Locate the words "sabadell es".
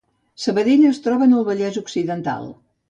0.45-1.01